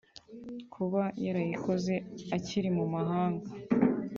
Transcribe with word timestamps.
Kuba 0.73 1.01
yarayikoze 1.25 1.93
akiri 2.35 2.69
mu 2.77 2.85
mahanga 2.93 3.49